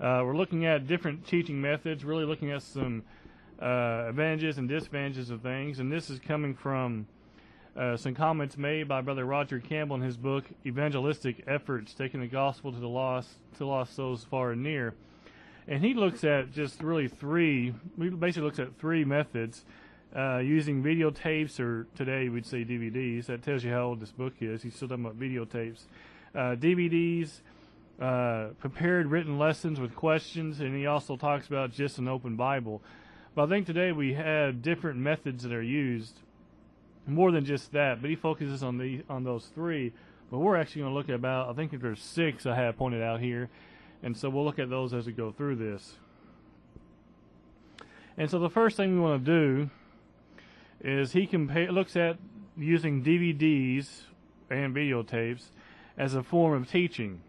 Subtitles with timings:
[0.00, 3.02] Uh, we're looking at different teaching methods, really looking at some
[3.60, 7.04] uh, advantages and disadvantages of things, and this is coming from
[7.76, 12.28] uh, some comments made by Brother Roger Campbell in his book Evangelistic Efforts, taking the
[12.28, 14.94] gospel to the lost to lost souls far and near.
[15.66, 17.74] And he looks at just really three.
[17.98, 19.64] He basically looks at three methods
[20.14, 23.26] uh, using videotapes, or today we'd say DVDs.
[23.26, 24.62] That tells you how old this book is.
[24.62, 25.82] He's still talking about videotapes,
[26.36, 27.40] uh, DVDs,
[28.00, 32.82] uh, prepared written lessons with questions, and he also talks about just an open Bible.
[33.34, 36.20] But I think today we have different methods that are used,
[37.06, 38.00] more than just that.
[38.00, 39.92] But he focuses on the on those three.
[40.30, 43.02] But we're actually going to look at about I think there's six I have pointed
[43.02, 43.48] out here,
[44.02, 45.96] and so we'll look at those as we go through this.
[48.16, 49.70] And so the first thing we want to do
[50.80, 52.18] is he compa- looks at
[52.56, 54.02] using DVDs
[54.50, 55.46] and videotapes
[55.96, 57.20] as a form of teaching.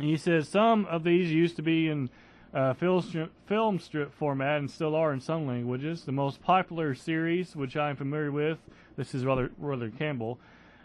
[0.00, 2.10] He says some of these used to be in
[2.52, 6.04] uh, film, strip, film strip format and still are in some languages.
[6.04, 8.58] The most popular series, which I'm familiar with,
[8.96, 10.38] this is rather Brother Campbell,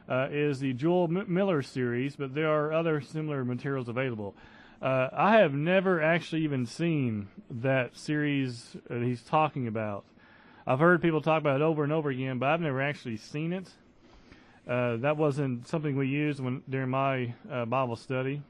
[0.09, 4.33] uh, is the Jule M- Miller series, but there are other similar materials available.
[4.81, 10.05] Uh, I have never actually even seen that series that he's talking about.
[10.65, 13.53] I've heard people talk about it over and over again, but I've never actually seen
[13.53, 13.69] it.
[14.67, 18.41] Uh, that wasn't something we used when during my uh, Bible study.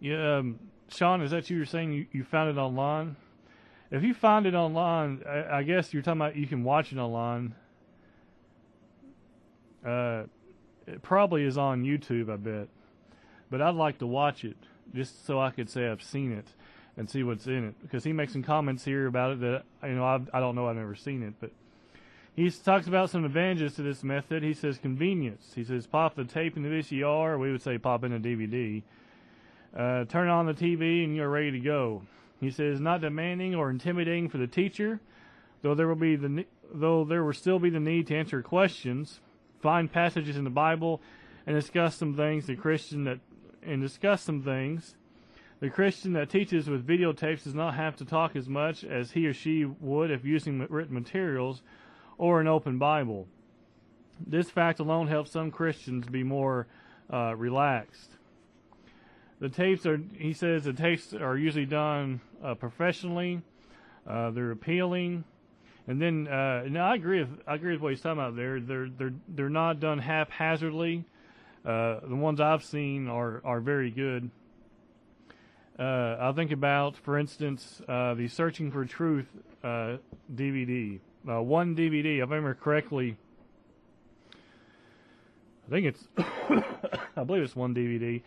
[0.00, 3.16] Yeah, um, Sean, is that you were saying you, you found it online?
[3.90, 6.98] If you find it online, I, I, guess you're talking about you can watch it
[6.98, 7.54] online.
[9.84, 10.24] Uh,
[10.86, 12.68] it probably is on YouTube, I bet.
[13.50, 14.56] But I'd like to watch it
[14.94, 16.46] just so I could say I've seen it
[16.96, 19.94] and see what's in it because he makes some comments here about it that you
[19.94, 21.50] know I've, I do not know I've never seen it, but
[22.34, 24.42] he talks about some advantages to this method.
[24.42, 25.52] He says convenience.
[25.54, 27.38] He says pop the tape in the VCR.
[27.38, 28.82] We would say pop in a DVD.
[29.76, 32.02] Uh, turn on the TV and you're ready to go.
[32.40, 35.00] He says not demanding or intimidating for the teacher,
[35.62, 39.20] though there will be the though there will still be the need to answer questions,
[39.60, 41.00] find passages in the Bible,
[41.46, 43.18] and discuss some things the Christian that
[43.62, 44.94] and discuss some things.
[45.60, 49.26] The Christian that teaches with videotapes does not have to talk as much as he
[49.26, 51.62] or she would if using written materials
[52.16, 53.26] or an open Bible.
[54.24, 56.68] This fact alone helps some Christians be more
[57.12, 58.17] uh, relaxed.
[59.40, 63.40] The tapes are, he says, the tapes are usually done uh, professionally.
[64.06, 65.22] Uh, they're appealing,
[65.86, 68.58] and then uh, now I agree with I agree with what he's talking about there.
[68.58, 71.04] They're they're they're not done haphazardly.
[71.64, 74.30] Uh, the ones I've seen are are very good.
[75.78, 79.26] Uh, I think about, for instance, uh, the Searching for Truth
[79.62, 80.98] DVD.
[81.24, 83.16] one DVD, if I remember correctly.
[85.66, 86.08] I think it's,
[87.16, 88.22] I believe it's one DVD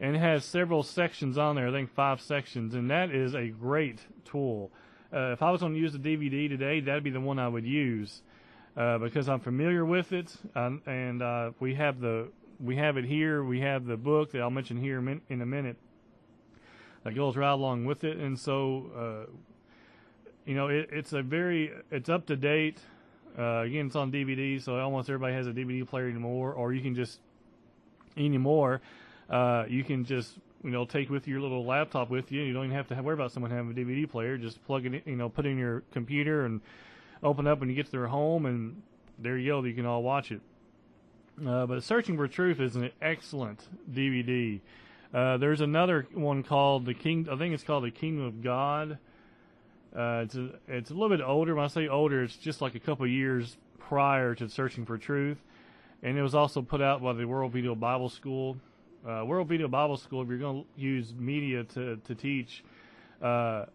[0.00, 1.68] and it has several sections on there.
[1.68, 4.72] I think five sections, and that is a great tool.
[5.12, 7.48] Uh, if I was going to use the DVD today, that'd be the one I
[7.48, 8.22] would use
[8.76, 12.28] uh, because I'm familiar with it, um, and uh, we have the
[12.58, 13.44] we have it here.
[13.44, 15.76] We have the book that I'll mention here in a minute
[17.04, 19.30] that goes right along with it, and so uh,
[20.46, 22.78] you know it, it's a very it's up to date.
[23.38, 26.80] Uh, again, it's on DVD, so almost everybody has a DVD player anymore, or you
[26.80, 27.20] can just
[28.16, 28.80] anymore
[29.30, 32.42] uh, you can just you know take with your little laptop with you.
[32.42, 34.36] You don't even have to worry about someone having a DVD player.
[34.36, 36.60] Just plug it, in, you know, put in your computer and
[37.22, 38.82] open up when you get to their home, and
[39.18, 39.62] there you go.
[39.62, 40.40] You can all watch it.
[41.46, 44.60] Uh, but Searching for Truth is an excellent DVD.
[45.12, 47.28] Uh, there's another one called the King.
[47.30, 48.98] I think it's called the Kingdom of God.
[49.96, 51.54] Uh, it's a, it's a little bit older.
[51.54, 55.38] When I say older, it's just like a couple years prior to Searching for Truth,
[56.02, 58.56] and it was also put out by the World Video Bible School
[59.08, 62.64] uh, World Video Bible School, if you're going to use media to, to teach,
[63.22, 63.66] uh,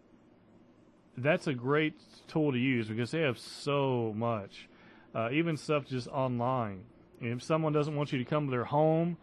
[1.16, 1.94] that's a great
[2.28, 4.68] tool to use because they have so much,
[5.14, 6.84] uh, even stuff just online.
[7.20, 9.16] And if someone doesn't want you to come to their home,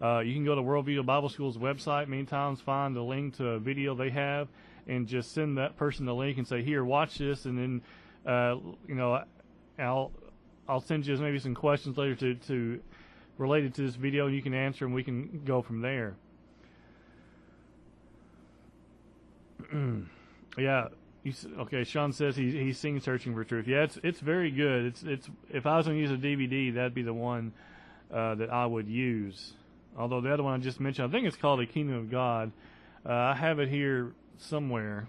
[0.00, 2.06] uh, you can go to World Video Bible School's website.
[2.08, 4.48] Many times, find a link to a video they have,
[4.86, 7.82] and just send that person the link and say, "Here, watch this," and then,
[8.24, 8.56] uh,
[8.86, 9.24] you know,
[9.78, 10.12] I'll
[10.68, 12.80] I'll send you maybe some questions later to to
[13.38, 16.16] related to this video, you can answer and we can go from there.
[20.58, 20.88] yeah,
[21.58, 21.84] okay.
[21.84, 23.66] Sean says he's he's seen Searching for Truth.
[23.66, 24.86] Yeah, it's it's very good.
[24.86, 27.52] It's it's if I was going to use a DVD, that'd be the one
[28.12, 29.52] uh, that I would use.
[29.96, 32.52] Although the other one I just mentioned, I think it's called The Kingdom of God.
[33.04, 35.06] Uh, I have it here somewhere.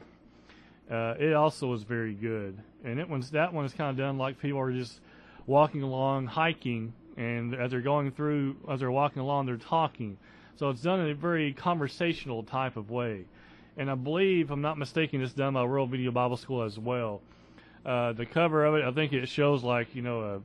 [0.89, 4.17] Uh, it also is very good, and it one's that one is kind of done
[4.17, 4.99] like people are just
[5.45, 10.18] walking along hiking and as they're going through, as they're walking along, they're talking.
[10.56, 13.25] So it's done in a very conversational type of way.
[13.75, 16.80] And I believe, if I'm not mistaken, it's done by World Video Bible School as
[16.80, 17.21] well.
[17.86, 20.39] Uh, the cover of it, I think it shows like you know uh,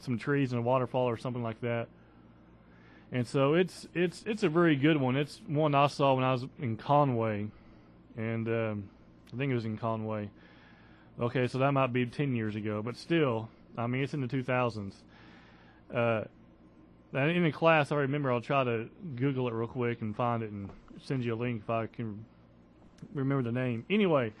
[0.00, 1.88] some trees and a waterfall or something like that.
[3.10, 5.16] And so it's it's it's a very good one.
[5.16, 7.48] It's one I saw when I was in Conway,
[8.18, 8.90] and um,
[9.32, 10.28] I think it was in Conway.
[11.18, 13.48] Okay, so that might be ten years ago, but still,
[13.78, 14.92] I mean, it's in the 2000s.
[15.94, 16.24] Uh,
[17.12, 20.50] in the class, I remember I'll try to Google it real quick and find it
[20.50, 20.68] and
[21.02, 22.24] send you a link if I can
[23.14, 23.84] remember the name.
[23.88, 24.32] Anyway,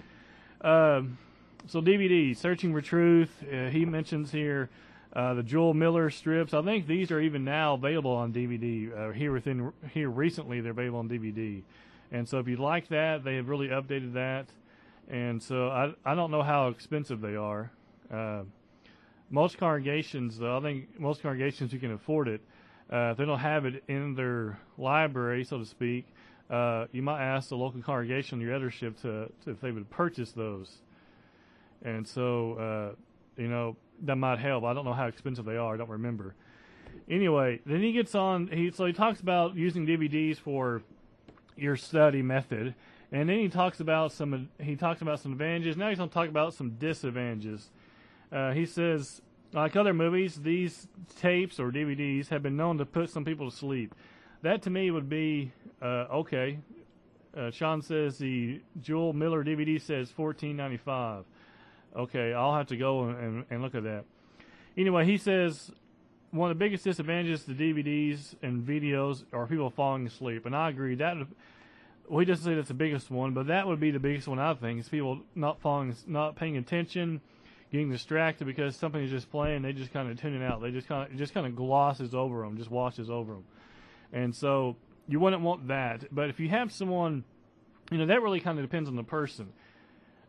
[0.60, 1.18] um,
[1.66, 3.30] so DVD, Searching for Truth.
[3.42, 4.68] Uh, he mentions here
[5.14, 6.52] uh, the Jule Miller strips.
[6.52, 8.96] I think these are even now available on DVD.
[8.96, 11.62] Uh, here within here recently, they're available on DVD.
[12.10, 14.46] And so if you like that, they have really updated that.
[15.08, 17.70] And so I I don't know how expensive they are.
[19.30, 22.40] Most congregations, though, I think most congregations who can afford it.
[22.90, 26.06] Uh, if they don't have it in their library, so to speak,
[26.48, 30.32] uh, you might ask the local congregation, your eldership, to, to if they would purchase
[30.32, 30.78] those.
[31.82, 34.64] And so, uh, you know, that might help.
[34.64, 35.74] I don't know how expensive they are.
[35.74, 36.34] I don't remember.
[37.08, 38.48] Anyway, then he gets on.
[38.48, 40.82] He so he talks about using DVDs for
[41.56, 42.74] your study method,
[43.12, 44.48] and then he talks about some.
[44.58, 45.76] He talks about some advantages.
[45.76, 47.68] Now he's going to talk about some disadvantages.
[48.30, 49.22] Uh, he says,
[49.52, 50.86] like other movies, these
[51.20, 53.94] tapes or DVDs have been known to put some people to sleep.
[54.42, 56.58] That to me would be uh, okay.
[57.36, 61.24] Uh, Sean says the Jule Miller DVD says fourteen ninety five.
[61.96, 64.04] Okay, I'll have to go and, and look at that.
[64.76, 65.70] Anyway, he says
[66.30, 70.68] one of the biggest disadvantages to DVDs and videos are people falling asleep, and I
[70.68, 70.94] agree.
[70.94, 71.16] That
[72.10, 74.54] he doesn't say that's the biggest one, but that would be the biggest one I
[74.54, 77.20] think is people not falling, not paying attention,
[77.70, 79.62] getting distracted because something is just playing.
[79.62, 80.60] They just kind of tune it out.
[80.60, 83.44] They just kind of just kind of glosses over them, just washes over them,
[84.12, 84.76] and so
[85.06, 86.04] you wouldn't want that.
[86.14, 87.24] But if you have someone,
[87.90, 89.52] you know, that really kind of depends on the person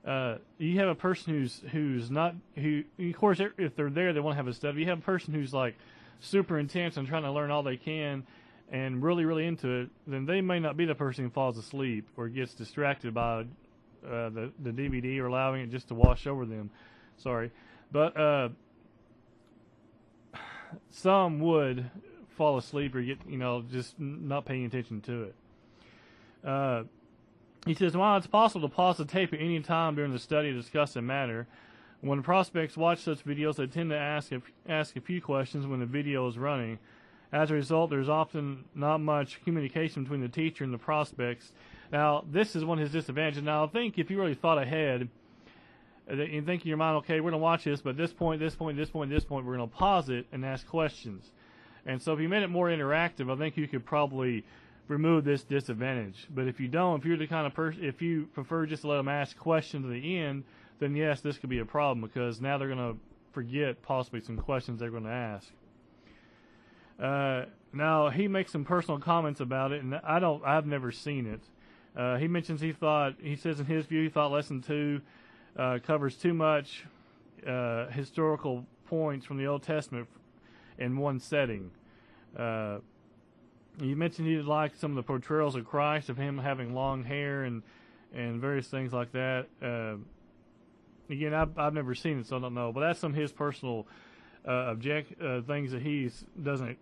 [0.06, 4.19] uh, you have a person who's who's not who of course if they're there they
[4.19, 4.81] want to have a study.
[4.81, 5.75] You have a person who's like
[6.21, 8.25] super intense and trying to learn all they can
[8.71, 9.89] and really really into it.
[10.07, 14.30] Then they may not be the person who falls asleep or gets distracted by uh,
[14.30, 16.69] the the DVD or allowing it just to wash over them.
[17.19, 17.51] Sorry,
[17.92, 18.50] but uh,
[20.89, 21.89] some would
[22.30, 25.36] fall asleep or get you know just not paying attention to it.
[26.44, 26.83] Uh,
[27.66, 30.51] he says, while it's possible to pause the tape at any time during the study
[30.51, 31.45] to discuss a matter,
[32.01, 35.81] when prospects watch such videos, they tend to ask a, ask a few questions when
[35.81, 36.80] the video is running.
[37.33, 41.51] As a result, there's often not much communication between the teacher and the prospects.
[41.92, 43.44] Now, this is one of his disadvantages.
[43.44, 45.10] Now, I think if you really thought ahead,
[46.10, 48.40] uh, you think in your mind, okay, we're going to watch this, but this point,
[48.40, 51.32] this point, this point, this point, we're going to pause it and ask questions.
[51.86, 54.46] And so if you made it more interactive, I think you could probably
[54.88, 56.28] remove this disadvantage.
[56.30, 58.90] But if you don't, if you're the kind of person, if you prefer just to
[58.90, 60.44] let them ask questions at the end,
[60.80, 63.00] then yes, this could be a problem because now they're going to
[63.32, 65.48] forget possibly some questions they're going to ask.
[67.00, 71.28] Uh, now he makes some personal comments about it, and I don't, I've never seen
[71.28, 71.42] it.
[71.96, 75.02] Uh, he mentions he thought, he says in his view, he thought lesson two
[75.57, 76.86] uh, covers too much
[77.46, 80.07] uh, historical points from the Old Testament
[80.78, 81.72] in one setting.
[82.38, 82.80] Uh,
[83.81, 87.44] you mentioned you like some of the portrayals of Christ, of him having long hair
[87.44, 87.63] and
[88.13, 89.48] and various things like that.
[89.62, 89.98] Uh,
[91.10, 92.72] again, I've, I've never seen it, so I don't know.
[92.72, 93.86] But that's some of his personal
[94.48, 96.10] uh, object uh, things that he
[96.41, 96.77] doesn't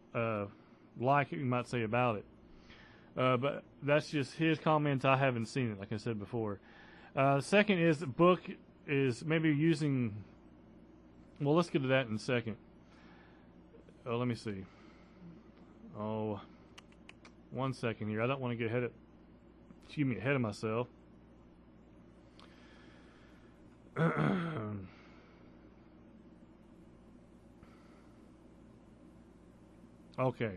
[0.99, 1.31] like.
[1.31, 2.25] You might say about it.
[3.15, 5.03] But that's just his comments.
[5.03, 6.59] I haven't seen it, like I said before.
[7.17, 8.41] Uh, second is the book
[8.85, 10.13] is maybe using.
[11.41, 12.57] Well, let's get to that in a second.
[14.05, 14.63] Oh, let me see.
[15.99, 16.39] Oh,
[17.49, 18.21] one second here.
[18.21, 18.91] I don't want to get ahead of,
[19.87, 20.87] excuse me, ahead of myself.
[30.19, 30.51] okay.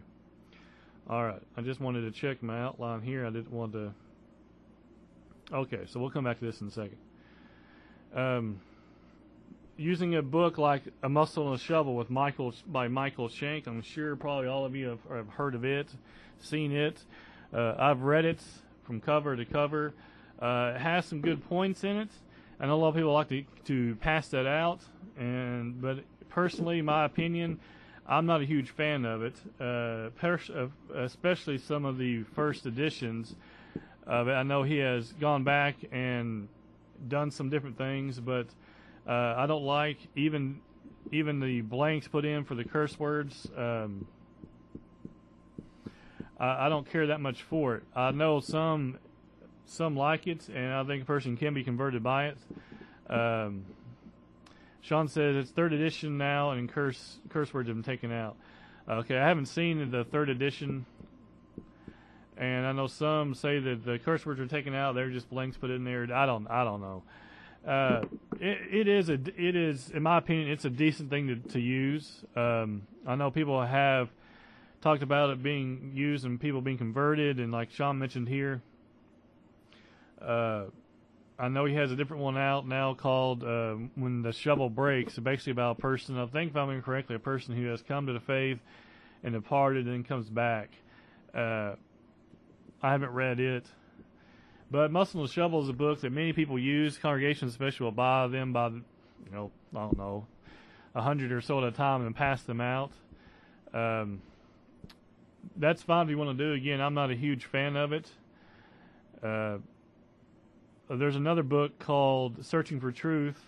[1.09, 1.40] All right.
[1.57, 3.25] I just wanted to check my outline here.
[3.25, 3.95] I didn't want to.
[5.52, 6.97] Okay, so we'll come back to this in a second.
[8.14, 8.61] Um,
[9.76, 13.83] using a book like A Muscle and a Shovel with Michael by Michael Shank, I'm
[13.83, 15.88] sure probably all of you have, have heard of it
[16.38, 17.02] seen it.
[17.52, 18.40] Uh, I've read it
[18.85, 19.92] from cover to cover.
[20.40, 22.11] Uh, it has some good points in it.
[22.61, 24.80] I know a lot of people like to to pass that out,
[25.19, 27.59] and but personally, my opinion,
[28.07, 29.35] I'm not a huge fan of it.
[29.61, 33.35] Uh, uh, especially some of the first editions
[34.11, 34.33] it.
[34.33, 36.49] I know he has gone back and
[37.09, 38.47] done some different things, but
[39.07, 40.61] uh, I don't like even
[41.12, 43.49] even the blanks put in for the curse words.
[43.57, 44.07] Um,
[46.38, 47.83] I, I don't care that much for it.
[47.95, 48.99] I know some
[49.67, 52.38] some like it, and I think a person can be converted by it.
[53.09, 53.64] Um,
[54.83, 58.37] Sean says it's third edition now, and curse curse words have been taken out.
[58.88, 60.87] Okay, I haven't seen the third edition,
[62.40, 64.94] and I know some say that the curse words are taken out.
[64.94, 66.09] They're just blanks put in there.
[66.12, 67.02] I don't I don't know.
[67.66, 68.02] Uh,
[68.40, 71.61] it, it is a it is in my opinion it's a decent thing to to
[71.61, 72.25] use.
[72.35, 74.09] Um, I know people have
[74.80, 78.62] talked about it being used and people being converted, and like Sean mentioned here,
[80.23, 80.64] uh,
[81.38, 85.18] I know he has a different one out now called uh, "When the Shovel Breaks."
[85.18, 86.18] Basically about a person.
[86.18, 88.61] I think if I'm remember correctly, a person who has come to the faith
[89.23, 90.70] and departed and then comes back.
[92.83, 93.67] I haven't read it,
[94.71, 96.97] but "Muscle and Shovel" is a book that many people use.
[96.97, 98.83] Congregations, especially, will buy them by, you
[99.33, 100.27] know, I don't know,
[100.95, 102.93] a hundred or so at a time and pass them out.
[103.75, 104.23] Um,
[105.57, 106.53] that's fine if you want to do.
[106.53, 108.09] Again, I'm not a huge fan of it.
[109.23, 109.59] Uh,
[110.89, 113.41] there's another book called Searching for Truth.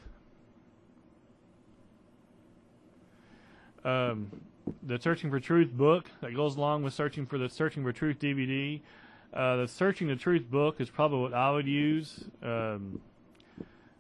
[3.85, 4.31] Um,
[4.83, 8.19] the Searching for Truth book that goes along with Searching for the Searching for Truth
[8.21, 8.81] DVD.
[9.33, 12.25] Uh, the Searching the Truth book is probably what I would use.
[12.43, 13.01] Um,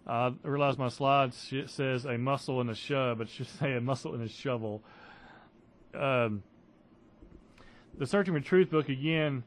[0.06, 3.80] I realize my slide says a muscle and a shove, but it should say a
[3.80, 4.82] muscle and a shovel.
[5.94, 6.42] Um,
[7.96, 9.44] the Searching for Truth book again.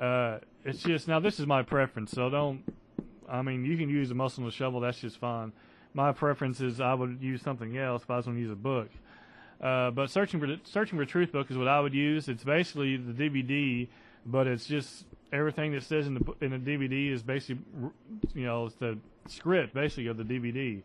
[0.00, 2.62] Uh, it's just now this is my preference, so don't.
[3.28, 4.80] I mean, you can use a muscle and a shovel.
[4.80, 5.52] That's just fine.
[5.92, 8.56] My preference is I would use something else if I was going to use a
[8.56, 8.88] book.
[9.60, 12.28] Uh, but searching for searching for truth book is what I would use.
[12.28, 13.88] It's basically the DVD,
[14.24, 17.62] but it's just everything that says in the in the DVD is basically,
[18.34, 20.82] you know, it's the script basically of the DVD.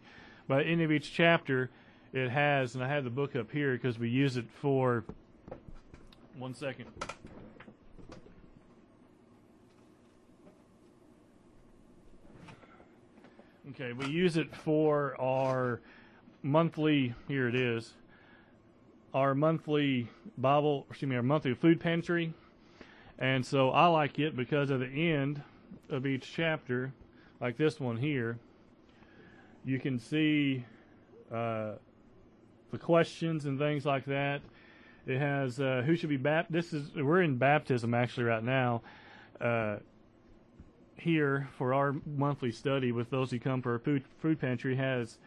[0.47, 1.69] But in of each chapter,
[2.11, 5.05] it has, and I have the book up here because we use it for
[6.37, 6.87] one second.
[13.71, 15.79] Okay, we use it for our
[16.43, 17.15] monthly.
[17.27, 17.93] Here it is.
[19.13, 22.33] Our monthly Bible, excuse me, our monthly food pantry.
[23.23, 25.41] And so I like it because at the end
[25.89, 26.91] of each chapter,
[27.39, 28.37] like this one here,
[29.63, 30.65] you can see
[31.31, 31.75] uh,
[32.71, 34.41] the questions and things like that.
[35.07, 36.53] It has uh, who should be baptized.
[36.53, 38.81] This is we're in baptism actually right now.
[39.39, 39.77] Uh,
[40.97, 45.17] here for our monthly study with those who come for our food, food pantry has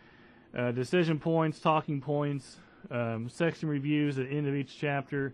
[0.55, 2.57] uh, decision points, talking points,
[2.91, 5.33] um, section reviews at the end of each chapter.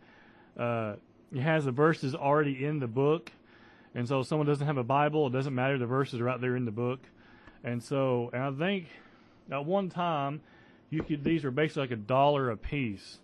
[0.57, 0.95] Uh,
[1.41, 3.33] has the verses already in the book,
[3.95, 5.79] and so if someone doesn't have a Bible, it doesn't matter.
[5.79, 7.01] The verses are out there in the book,
[7.65, 8.87] and so and I think
[9.51, 10.41] at one time
[10.91, 13.19] you could these were basically like a dollar a piece.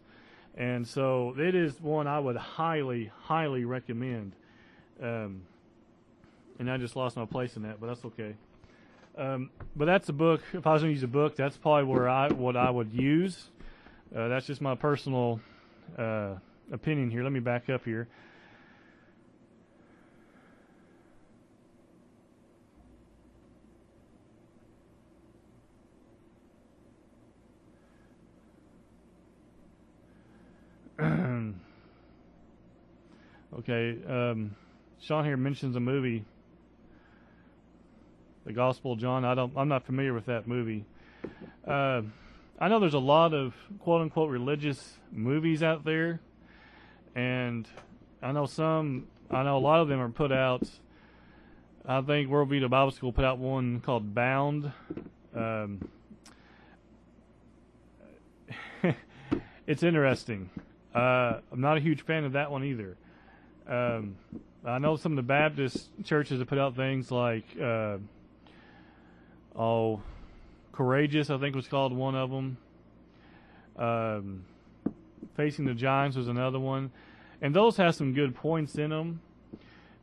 [0.57, 4.33] And so it is one I would highly, highly recommend.
[5.01, 5.43] Um,
[6.59, 8.35] and I just lost my place in that, but that's okay.
[9.17, 10.43] Um, but that's a book.
[10.53, 12.93] If I was going to use a book, that's probably where I what I would
[12.93, 13.51] use.
[14.15, 15.41] Uh, that's just my personal
[15.97, 16.35] uh,
[16.73, 17.23] opinion here.
[17.23, 18.09] Let me back up here.
[33.59, 34.57] okay, um,
[35.01, 36.25] Sean here mentions a movie,
[38.45, 39.25] The Gospel of John.
[39.25, 40.85] I don't, I'm not familiar with that movie.
[41.67, 42.03] Uh,
[42.59, 46.21] I know there's a lot of quote unquote religious movies out there,
[47.19, 47.69] and
[48.23, 49.09] I know some.
[49.29, 50.63] I know a lot of them are put out.
[51.85, 54.71] I think World Video Bible School put out one called Bound.
[55.35, 55.89] Um,
[59.67, 60.49] it's interesting.
[60.95, 62.97] Uh, I'm not a huge fan of that one either.
[63.67, 64.17] Um,
[64.65, 67.99] I know some of the Baptist churches have put out things like, uh,
[69.57, 70.01] oh,
[70.73, 72.57] Courageous, I think was called one of them.
[73.77, 74.45] Um,
[75.37, 76.91] Facing the Giants was another one.
[77.41, 79.21] And those have some good points in them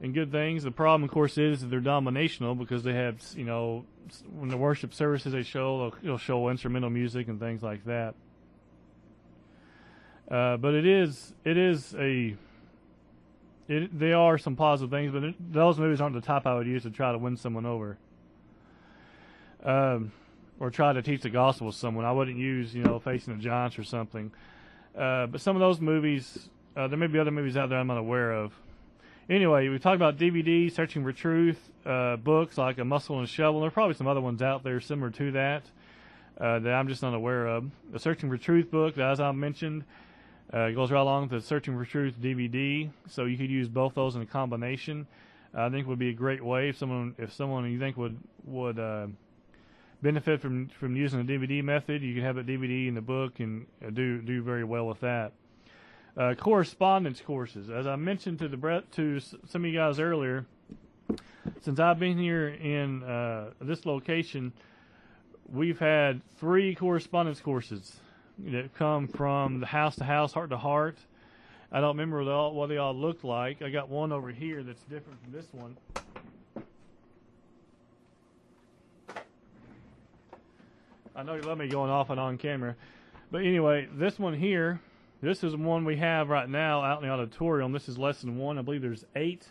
[0.02, 0.64] and good things.
[0.64, 3.86] The problem, of course, is that they're dominational because they have, you know,
[4.38, 8.16] when the worship services they show, they'll, they'll show instrumental music and things like that.
[10.30, 12.36] Uh, but it is it is a
[13.68, 16.68] it, they are some positive things, but it, those movies aren't the type I would
[16.68, 17.98] use to try to win someone over,
[19.64, 20.12] um,
[20.60, 22.06] or try to teach the gospel to someone.
[22.06, 24.32] I wouldn't use you know facing the giants or something.
[24.98, 27.88] Uh, but some of those movies, uh, there may be other movies out there I'm
[27.88, 28.54] not aware of.
[29.30, 33.30] Anyway, we talked about DVD, Searching for Truth, uh, books like A Muscle and a
[33.30, 33.62] Shovel.
[33.62, 35.64] There are probably some other ones out there similar to that
[36.40, 37.72] uh, that I'm just not aware of.
[37.92, 39.84] The Searching for Truth book, as I mentioned,
[40.54, 43.96] Uh, goes right along with the Searching for Truth DVD, so you could use both
[43.96, 45.08] those in a combination.
[45.56, 48.78] I think would be a great way if someone if someone you think would would
[48.78, 49.08] uh,
[50.04, 53.40] benefit from from using the DVD method, you can have the DVD in the book
[53.40, 55.32] and uh, do do very well with that.
[56.18, 60.46] Uh, correspondence courses, as I mentioned to the to some of you guys earlier,
[61.60, 64.54] since I've been here in uh, this location,
[65.52, 67.98] we've had three correspondence courses
[68.40, 70.98] that come from the house to house, heart to heart.
[71.70, 73.62] I don't remember what they all, what they all looked like.
[73.62, 75.76] I got one over here that's different from this one.
[81.14, 82.76] I know you love me going off and on camera.
[83.32, 84.80] But anyway, this one here,
[85.22, 87.72] this is one we have right now out in the auditorium.
[87.72, 88.58] This is lesson one.
[88.58, 89.48] I believe there's eight.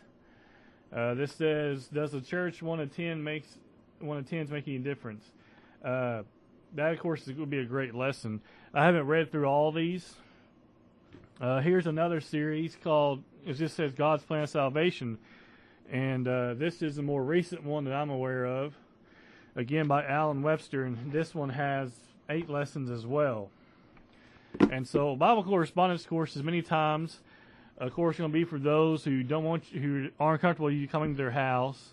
[0.94, 3.48] Uh, this says, does the church one of ten makes
[3.98, 5.24] one of tens make any difference?
[5.84, 6.22] Uh,
[6.74, 8.40] that of course would be a great lesson.
[8.72, 10.14] I haven't read through all these.
[11.40, 15.18] Uh, here's another series called it just says God's Plan of Salvation,
[15.90, 18.74] and uh, this is a more recent one that I'm aware of.
[19.56, 21.90] Again by Allan Webster, and this one has
[22.28, 23.50] eight lessons as well.
[24.70, 27.20] And so Bible correspondence courses many times,
[27.78, 30.88] of course, going to be for those who don't want you, who aren't comfortable you
[30.88, 31.92] coming to their house.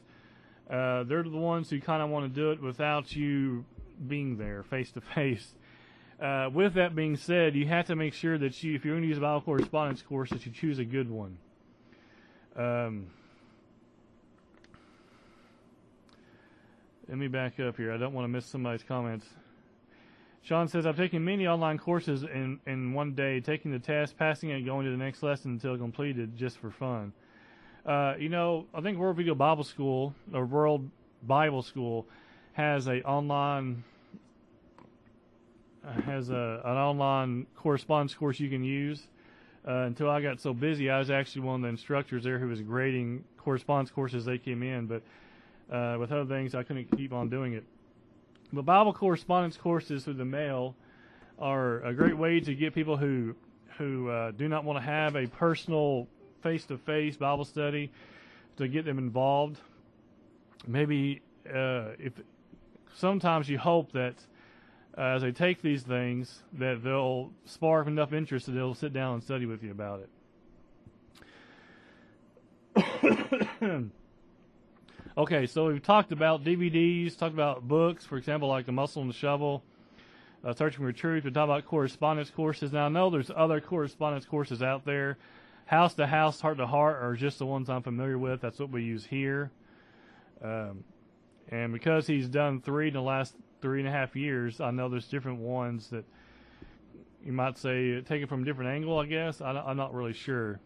[0.70, 3.66] Uh, they're the ones who kind of want to do it without you
[4.08, 5.54] being there face to face.
[6.22, 9.02] Uh, with that being said, you have to make sure that you, if you're going
[9.02, 11.38] to use a Bible correspondence course, that you choose a good one.
[12.56, 13.08] Um,
[17.10, 17.92] let me back up here.
[17.92, 19.26] I don't want to miss somebody's comments.
[20.44, 24.50] Sean says, I've taken many online courses in, in one day, taking the test, passing
[24.50, 27.14] it, going to the next lesson until completed just for fun.
[27.86, 30.90] Uh, you know, I think World Video Bible School, or World
[31.24, 32.08] Bible School,
[32.54, 33.84] has a online
[36.06, 39.08] has a an online correspondence course you can use.
[39.68, 42.48] Uh, until I got so busy, I was actually one of the instructors there who
[42.48, 45.04] was grading correspondence courses they came in, but
[45.76, 47.64] uh, with other things, I couldn't keep on doing it.
[48.54, 50.76] But Bible correspondence courses through the mail
[51.40, 53.36] are a great way to get people who
[53.78, 56.08] who uh, do not want to have a personal
[56.44, 57.90] face-to-face Bible study
[58.58, 59.60] to get them involved.
[60.68, 62.14] Maybe uh, if
[62.96, 64.16] sometimes you hope that
[64.98, 69.16] uh, as they take these things that they'll spark enough interest that they'll sit down
[69.16, 70.02] and study with you about
[72.76, 73.88] it.
[75.18, 79.12] okay, so we've talked about DVDs, talked about books, for example, like The Muscle and
[79.12, 79.64] the Shovel,
[80.44, 81.24] uh, Searching for Truth.
[81.24, 82.72] We talked about correspondence courses.
[82.72, 85.18] Now, I know there's other correspondence courses out there.
[85.66, 88.42] House to House, Heart to Heart are just the ones I'm familiar with.
[88.42, 89.52] That's what we use here.
[90.44, 90.84] Um,
[91.50, 94.90] and because he's done three in the last three and a half years, I know
[94.90, 96.04] there's different ones that
[97.24, 98.98] you might say take it from a different angle.
[98.98, 100.60] I guess I, am not really sure.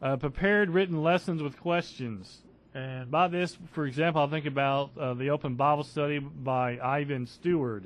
[0.00, 2.42] Uh, prepared written lessons with questions,
[2.74, 7.26] and by this, for example, I think about uh, the Open Bible Study by Ivan
[7.26, 7.84] Stewart,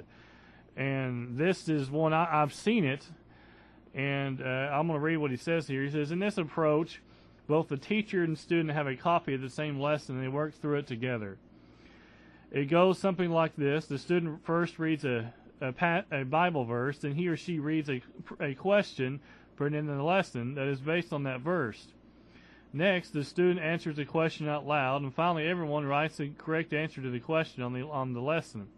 [0.77, 3.07] and this is one I, have seen it,
[3.95, 5.83] and uh, I'm going to read what he says here.
[5.83, 7.01] He says, "In this approach."
[7.47, 10.55] Both the teacher and student have a copy of the same lesson and they work
[10.55, 11.39] through it together.
[12.51, 17.15] It goes something like this the student first reads a, a, a Bible verse, and
[17.15, 18.03] he or she reads a,
[18.41, 19.21] a question
[19.57, 21.89] printed in the lesson that is based on that verse.
[22.77, 27.01] Next, the student answers the question out loud, and finally, everyone writes the correct answer
[27.01, 28.69] to the question on the on the lesson.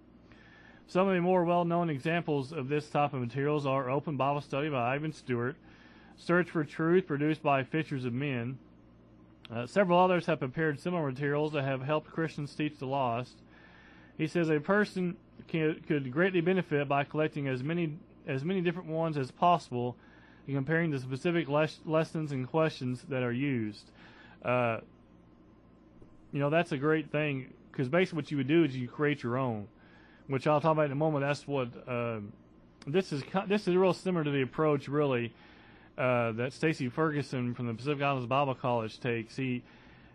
[0.87, 4.69] Some of the more well-known examples of this type of materials are Open Bible Study
[4.69, 5.57] by Ivan Stewart,
[6.17, 8.59] Search for Truth, produced by Fishers of Men.
[9.53, 13.35] Uh, several others have prepared similar materials that have helped Christians teach the lost.
[14.17, 15.17] He says a person
[15.49, 19.97] can, could greatly benefit by collecting as many as many different ones as possible
[20.49, 23.85] and comparing the specific les- lessons and questions that are used.
[24.43, 24.79] Uh,
[26.33, 29.23] you know, that's a great thing because basically what you would do is you create
[29.23, 29.69] your own,
[30.27, 31.23] which I'll talk about in a moment.
[31.23, 32.21] That's what uh,
[32.87, 33.23] this is.
[33.47, 35.35] This is real similar to the approach, really,
[35.99, 39.37] uh, that Stacy Ferguson from the Pacific Islands Bible College takes.
[39.37, 39.63] He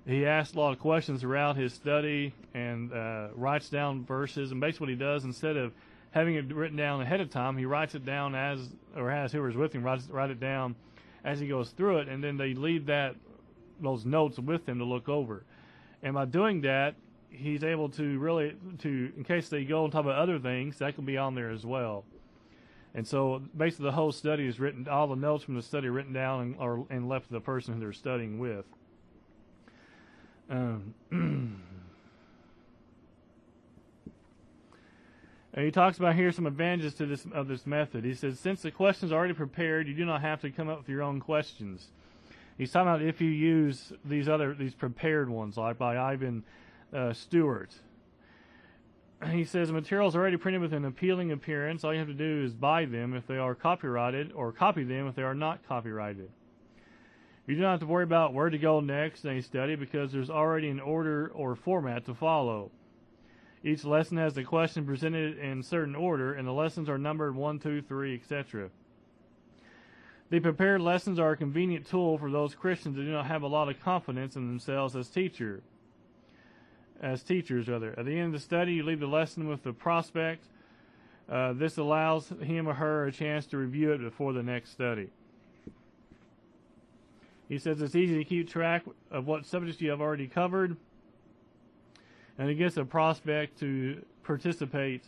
[0.08, 4.52] he asks a lot of questions throughout his study and uh, writes down verses.
[4.52, 5.74] And basically, what he does instead of
[6.14, 9.58] having it written down ahead of time, he writes it down as or has whoever's
[9.58, 10.76] with him writes write it down
[11.26, 13.16] as he goes through it, and then they leave that
[13.82, 15.44] those notes with him to look over.
[16.04, 16.96] And by doing that,
[17.30, 20.96] he's able to really to in case they go and talk about other things, that
[20.96, 22.06] can be on there as well.
[22.96, 25.92] And so basically the whole study is written, all the notes from the study are
[25.92, 28.66] written down and, or, and left to the person who they're studying with.
[30.48, 30.94] Um,
[35.54, 38.04] And he talks about here some advantages to this of this method.
[38.04, 40.80] He says, since the questions are already prepared, you do not have to come up
[40.80, 41.88] with your own questions.
[42.58, 46.44] He's talking about if you use these other these prepared ones, like by Ivan
[46.92, 47.74] uh, Stewart.
[49.32, 51.84] He says the materials are already printed with an appealing appearance.
[51.84, 55.08] All you have to do is buy them if they are copyrighted, or copy them
[55.08, 56.30] if they are not copyrighted.
[57.48, 60.12] You do not have to worry about where to go next in a study because
[60.12, 62.72] there's already an order or format to follow.
[63.64, 67.60] Each lesson has the question presented in certain order, and the lessons are numbered 1,
[67.60, 68.70] 2, 3, etc.
[70.30, 73.48] The prepared lessons are a convenient tool for those Christians who do not have a
[73.48, 75.64] lot of confidence in themselves as teacher.
[77.02, 77.98] As teachers, rather.
[77.98, 80.46] At the end of the study, you leave the lesson with the prospect.
[81.30, 85.10] Uh, this allows him or her a chance to review it before the next study.
[87.48, 90.76] He says it's easy to keep track of what subjects you have already covered,
[92.38, 95.04] and it gives a prospect to participate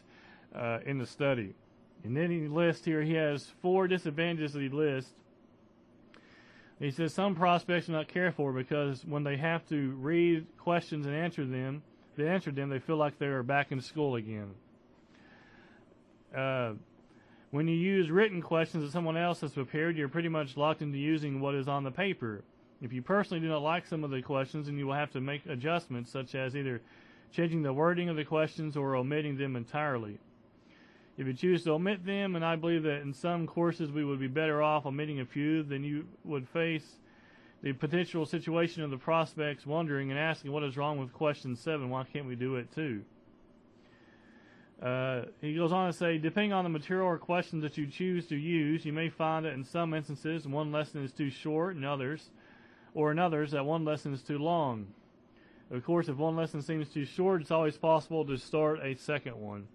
[0.56, 1.54] uh, in the study.
[2.04, 5.12] And then he lists here, he has four disadvantages that he lists.
[6.80, 11.06] He says some prospects do not care for because when they have to read questions
[11.06, 11.82] and answer them,
[12.16, 14.52] they answer them, they feel like they are back in school again.
[16.36, 16.74] Uh,
[17.52, 20.98] when you use written questions that someone else has prepared, you're pretty much locked into
[20.98, 22.44] using what is on the paper.
[22.82, 25.22] If you personally do not like some of the questions, then you will have to
[25.22, 26.82] make adjustments, such as either
[27.36, 30.18] changing the wording of the questions or omitting them entirely.
[31.18, 34.20] If you choose to omit them, and I believe that in some courses we would
[34.20, 37.00] be better off omitting a few, then you would face
[37.62, 41.90] the potential situation of the prospects wondering and asking what is wrong with question seven.
[41.90, 43.04] Why can't we do it too?
[44.82, 48.28] Uh, he goes on to say, depending on the material or questions that you choose
[48.28, 51.86] to use, you may find that in some instances one lesson is too short, and
[51.86, 52.30] others,
[52.94, 54.88] or in others that one lesson is too long.
[55.72, 59.36] Of course, if one lesson seems too short, it's always possible to start a second
[59.36, 59.68] one.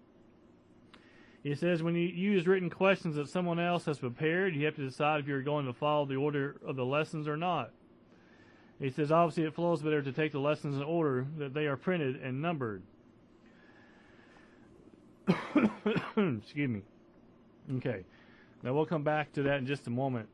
[1.43, 4.85] He says when you use written questions that someone else has prepared, you have to
[4.85, 7.71] decide if you're going to follow the order of the lessons or not.
[8.79, 11.77] He says obviously it flows better to take the lessons in order that they are
[11.77, 12.83] printed and numbered.
[16.15, 16.81] Excuse me.
[17.77, 18.05] Okay.
[18.63, 20.29] Now we'll come back to that in just a moment.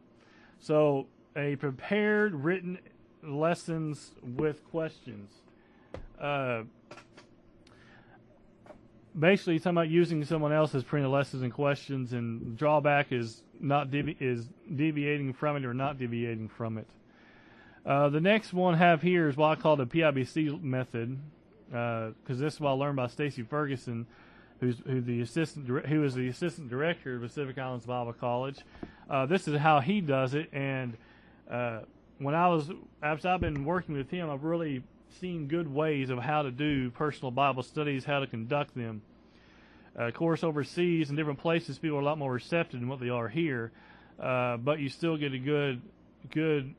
[0.60, 2.80] So, a prepared written
[3.24, 5.32] lessons with questions.
[6.20, 6.64] Uh,
[9.18, 14.18] basically, talking about using someone else's printed lessons and questions, and drawback is not devi-
[14.20, 16.88] is deviating from it or not deviating from it.
[17.86, 21.18] Uh, the next one I have here is what I call the PIBC method,
[21.68, 24.06] because uh, this is what I learned by Stacy Ferguson
[24.60, 28.60] who's who the assistant who is the assistant director of Pacific Islands Bible College.
[29.10, 30.98] Uh, this is how he does it, and
[31.50, 31.82] uh,
[32.18, 32.70] when I was
[33.02, 34.84] after I've been working with him, I've really
[35.20, 39.02] seen good ways of how to do personal Bible studies, how to conduct them.
[39.98, 43.00] Uh, of course, overseas in different places, people are a lot more receptive than what
[43.00, 43.72] they are here,
[44.20, 45.82] uh, but you still get a good
[46.32, 46.76] good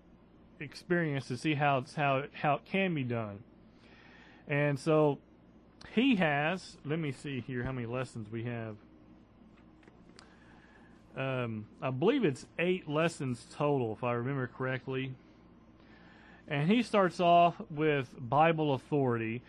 [0.60, 3.38] experience to see how it's how how it can be done.
[4.46, 5.18] And so
[5.94, 8.76] he has, let me see here how many lessons we have.
[11.16, 15.14] Um, I believe it's eight lessons total, if I remember correctly.
[16.50, 19.42] And he starts off with Bible authority.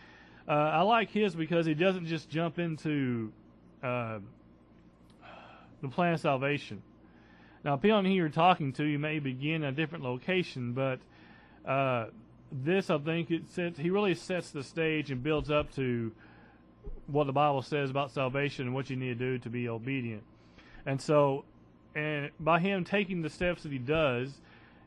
[0.47, 3.31] Uh, I like his because he doesn't just jump into
[3.81, 4.19] uh,
[5.81, 6.81] the plan of salvation.
[7.63, 10.99] Now, depending on who you're talking to, you may begin a different location, but
[11.65, 12.07] uh,
[12.51, 16.11] this, I think, it sets, he really sets the stage and builds up to
[17.07, 20.23] what the Bible says about salvation and what you need to do to be obedient.
[20.85, 21.45] And so,
[21.95, 24.39] and by him taking the steps that he does,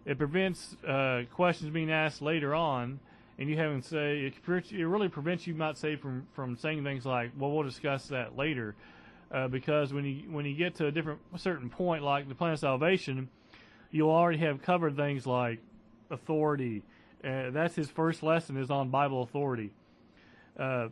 [0.04, 3.00] it prevents uh, questions being asked later on,
[3.38, 6.84] and you having to say it, it really prevents you might say from from saying
[6.84, 8.74] things like, "Well, we'll discuss that later,"
[9.30, 12.52] uh, because when you when you get to a different certain point, like the plan
[12.52, 13.28] of salvation,
[13.90, 15.60] you'll already have covered things like
[16.10, 16.82] authority.
[17.24, 19.70] Uh, that's his first lesson is on Bible authority.
[20.58, 20.88] Uh,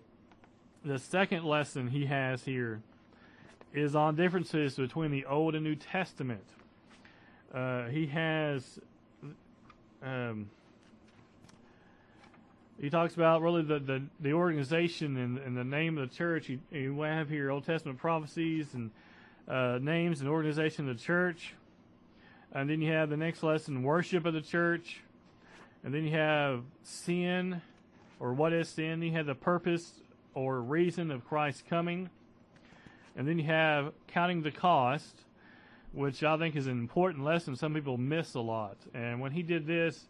[0.85, 2.81] the second lesson he has here
[3.75, 6.45] is on differences between the Old and New Testament.
[7.53, 8.79] Uh, he has,
[10.03, 10.51] um,
[12.81, 16.49] he talks about really the, the, the organization and, and the name of the church.
[16.49, 18.91] You, you have here Old Testament prophecies and
[19.47, 21.55] uh, names and organization of the church.
[22.53, 25.01] And then you have the next lesson, worship of the church.
[25.85, 27.61] And then you have sin,
[28.19, 29.03] or what is sin.
[29.03, 29.93] You have the purpose
[30.35, 32.09] or reason of Christ's coming.
[33.17, 35.17] And then you have counting the cost,
[35.93, 38.77] which I think is an important lesson some people miss a lot.
[38.95, 40.07] And when he did this,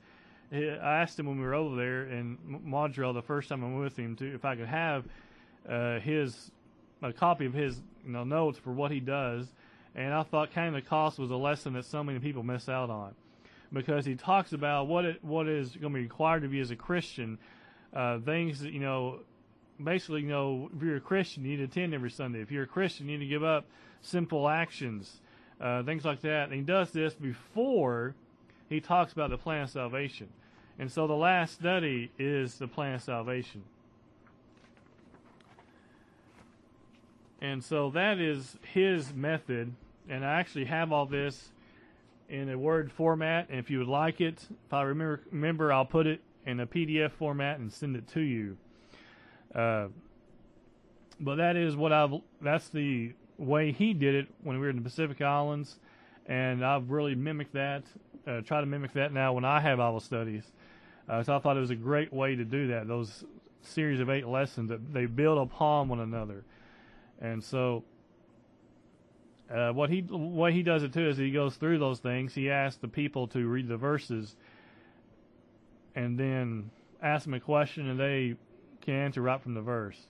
[0.53, 3.85] I asked him when we were over there in Montreal the first time I went
[3.85, 5.05] with him to if I could have
[5.69, 6.51] uh, his
[7.03, 9.47] a copy of his you know notes for what he does,
[9.95, 12.91] and I thought of the cost was a lesson that so many people miss out
[12.91, 13.15] on,
[13.73, 16.71] because he talks about what it what is going to be required of you as
[16.71, 17.39] a Christian,
[17.95, 19.21] uh, things that you know,
[19.83, 22.41] basically you know if you're a Christian you need to attend every Sunday.
[22.41, 23.67] If you're a Christian you need to give up
[24.03, 25.21] simple actions,
[25.61, 26.45] uh, things like that.
[26.45, 28.15] And he does this before
[28.69, 30.29] he talks about the plan of salvation.
[30.79, 33.65] And so the last study is the plan of salvation.
[37.43, 39.75] And so that is his method.
[40.09, 41.51] And I actually have all this
[42.29, 43.49] in a Word format.
[43.51, 46.67] And if you would like it, if I remember, remember I'll put it in a
[46.67, 48.57] PDF format and send it to you.
[49.55, 49.89] Uh,
[51.19, 54.77] but that is what I've, that's the way he did it when we were in
[54.77, 55.79] the Pacific Islands.
[56.27, 57.83] And I've really mimicked that,
[58.27, 60.45] uh, try to mimic that now when I have Bible studies.
[61.09, 62.87] Uh, so I thought it was a great way to do that.
[62.87, 63.25] Those
[63.63, 66.45] series of eight lessons that they build upon one another.
[67.21, 67.85] And so,
[69.53, 72.35] uh, what he what he does it too is he goes through those things.
[72.35, 74.37] He asks the people to read the verses,
[75.95, 76.71] and then
[77.03, 78.37] ask them a question, and they
[78.81, 80.07] can answer right from the verse.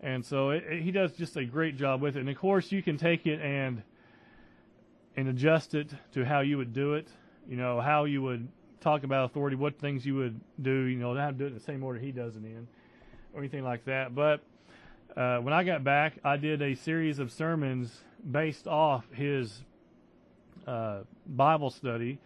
[0.00, 2.20] And so it, it, he does just a great job with it.
[2.20, 3.82] And of course, you can take it and
[5.16, 7.08] and adjust it to how you would do it.
[7.48, 8.48] You know how you would
[8.80, 10.82] talk about authority, what things you would do.
[10.82, 12.68] You know, not do it in the same order he does it in,
[13.32, 14.14] or anything like that.
[14.14, 14.40] But
[15.16, 19.62] uh, when I got back, I did a series of sermons based off his
[20.66, 22.18] uh, Bible study,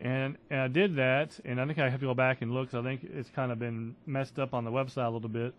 [0.00, 1.40] and, and, I did that.
[1.44, 2.70] And I think I have to go back and look.
[2.70, 5.54] Cause I think it's kind of been messed up on the website a little bit.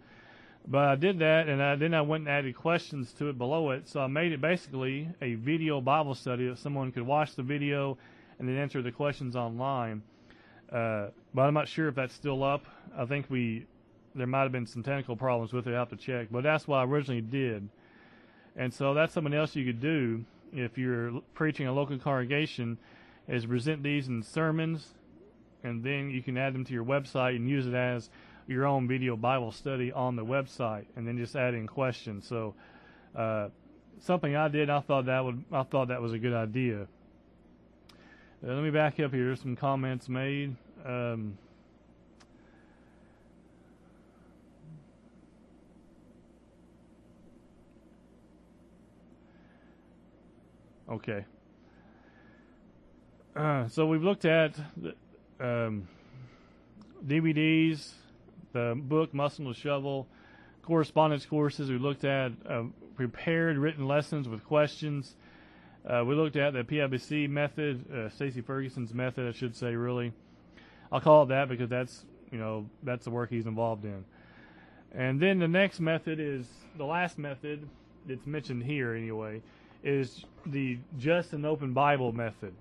[0.65, 3.71] But I did that, and I, then I went and added questions to it below
[3.71, 3.87] it.
[3.87, 7.97] So I made it basically a video Bible study that someone could watch the video
[8.39, 10.01] and then answer the questions online.
[10.71, 12.65] Uh, but I'm not sure if that's still up.
[12.97, 13.65] I think we
[14.15, 15.73] there might have been some technical problems with it.
[15.73, 17.67] I have to check, but that's what I originally did.
[18.55, 20.23] And so that's something else you could do
[20.53, 22.77] if you're preaching a local congregation
[23.27, 24.93] is present these in sermons,
[25.63, 28.09] and then you can add them to your website and use it as
[28.47, 32.27] your own video Bible study on the website, and then just add in questions.
[32.27, 32.55] So
[33.15, 33.49] uh,
[33.99, 36.87] something I did, I thought that would, I thought that was a good idea.
[38.45, 39.35] Uh, let me back up here.
[39.35, 40.55] Some comments made.
[40.85, 41.37] Um,
[50.93, 51.25] Okay.
[53.35, 54.93] Uh, so we've looked at the,
[55.39, 55.87] um,
[57.03, 57.93] DVDs,
[58.53, 60.07] the book Muscle and Shovel,
[60.63, 61.69] correspondence courses.
[61.69, 62.63] We looked at uh,
[62.95, 65.15] prepared written lessons with questions.
[65.85, 70.13] Uh, we looked at the PIBC method, uh, Stacy Ferguson's method, I should say, really.
[70.91, 74.05] I'll call it that because that's you know that's the work he's involved in.
[74.93, 76.45] And then the next method is
[76.77, 77.67] the last method
[78.07, 79.41] that's mentioned here anyway
[79.83, 82.53] is the just an open Bible method.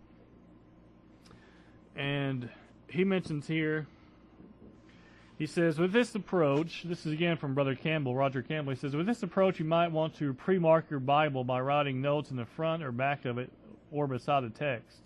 [1.94, 2.48] And
[2.88, 3.86] he mentions here,
[5.42, 8.94] he says, with this approach, this is again from Brother Campbell, Roger Campbell, he says,
[8.94, 12.36] with this approach, you might want to pre mark your Bible by writing notes in
[12.36, 13.50] the front or back of it
[13.90, 14.98] or beside the text.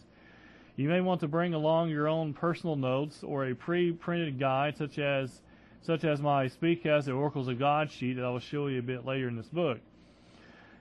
[0.76, 4.76] You may want to bring along your own personal notes or a pre printed guide,
[4.76, 5.40] such as
[5.80, 8.80] such as my Speak as the Oracles of God sheet that I will show you
[8.80, 9.78] a bit later in this book.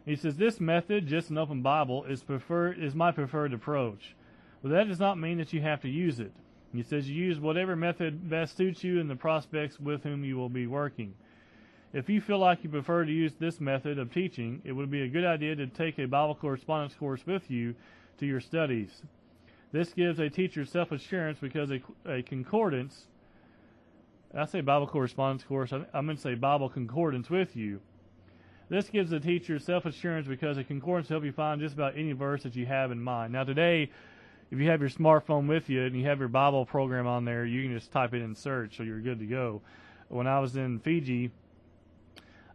[0.05, 4.15] He says this method, just an open Bible, is preferred is my preferred approach.
[4.61, 6.33] But that does not mean that you have to use it.
[6.75, 10.37] He says you use whatever method best suits you and the prospects with whom you
[10.37, 11.13] will be working.
[11.93, 15.03] If you feel like you prefer to use this method of teaching, it would be
[15.03, 17.75] a good idea to take a Bible correspondence course with you
[18.17, 19.01] to your studies.
[19.71, 23.07] This gives a teacher self assurance because a, a concordance,
[24.33, 27.79] I say Bible correspondence course, I, I'm going to say Bible concordance with you
[28.69, 32.13] this gives the teacher self-assurance because a concordance will help you find just about any
[32.13, 33.33] verse that you have in mind.
[33.33, 33.91] Now today,
[34.51, 37.45] if you have your smartphone with you and you have your Bible program on there,
[37.45, 39.61] you can just type it in search, so you're good to go.
[40.07, 41.31] When I was in Fiji,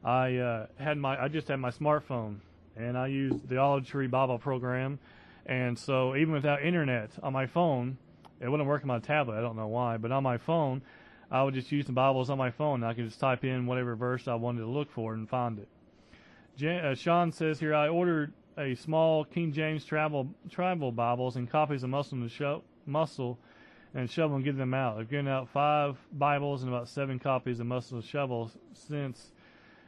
[0.04, 2.38] I uh, had my I just had my smartphone
[2.76, 4.98] and I used the Olive Tree Bible program,
[5.46, 7.98] and so even without internet on my phone,
[8.40, 9.36] it wouldn't work on my tablet.
[9.36, 10.82] I don't know why, but on my phone,
[11.30, 12.82] I would just use the Bibles on my phone.
[12.82, 15.58] And I could just type in whatever verse I wanted to look for and find
[15.58, 15.68] it.
[16.56, 21.50] Jan, uh, Sean says here, I ordered a small King James travel travel Bibles and
[21.50, 23.38] copies of Muscle and Sho- Muscle
[23.94, 24.98] and Shovel and give them out.
[24.98, 29.32] I've given out five Bibles and about seven copies of Muscle and Shovel since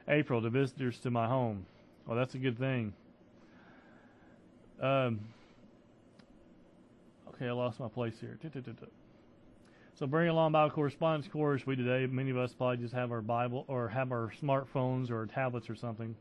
[0.08, 1.66] April to visitors to my home.
[2.06, 2.94] Well, that's a good thing.
[4.80, 5.20] Um,
[7.28, 8.38] okay, I lost my place here.
[9.94, 11.66] So bring along Bible correspondence course.
[11.66, 15.26] We today, many of us probably just have our Bible or have our smartphones or
[15.26, 16.16] tablets or something.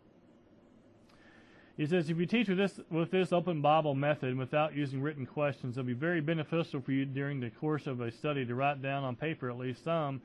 [1.78, 5.26] He says, if you teach with this with this open Bible method without using written
[5.26, 8.82] questions, it'll be very beneficial for you during the course of a study to write
[8.82, 10.22] down on paper at least some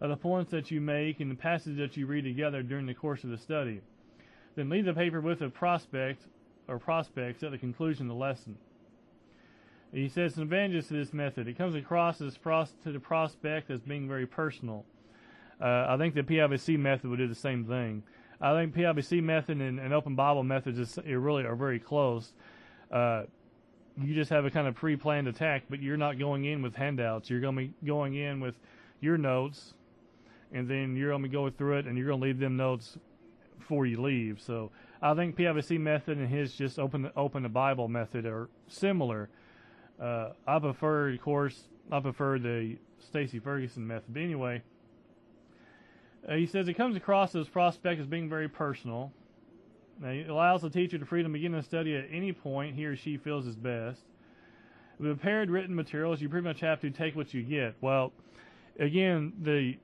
[0.00, 2.94] of the points that you make and the passages that you read together during the
[2.94, 3.80] course of the study.
[4.54, 6.22] Then leave the paper with a prospect
[6.68, 8.56] or prospects at the conclusion of the lesson.
[9.92, 11.46] He says an advantage to this method.
[11.46, 14.84] It comes across as pros- to the prospect as being very personal.
[15.60, 18.02] Uh, I think the PIBC method would do the same thing.
[18.40, 22.32] I think PIBC method and, and Open Bible methods is really are very close.
[22.90, 23.24] Uh,
[24.00, 27.30] you just have a kind of pre-planned attack, but you're not going in with handouts.
[27.30, 28.56] You're going to be going in with
[29.00, 29.74] your notes,
[30.52, 32.98] and then you're going to going through it, and you're going to leave them notes
[33.58, 34.40] before you leave.
[34.40, 34.70] So
[35.00, 39.28] I think PIBC method and his just open open the Bible method are similar.
[40.00, 44.12] Uh, I prefer, of course, I prefer the Stacy Ferguson method.
[44.12, 44.62] But anyway,
[46.28, 49.12] uh, he says it comes across as prospect as being very personal.
[50.00, 52.86] Now, it allows the teacher the freedom to begin a study at any point he
[52.86, 54.02] or she feels is best.
[54.98, 57.74] With prepared written materials, you pretty much have to take what you get.
[57.80, 58.12] Well,
[58.78, 59.76] again, the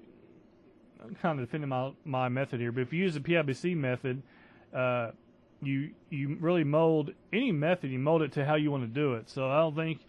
[1.02, 4.22] I'm kind of defending my my method here, but if you use the PIBC method,
[4.74, 5.10] uh,
[5.62, 7.90] you you really mold any method.
[7.90, 9.28] You mold it to how you want to do it.
[9.28, 10.00] So I don't think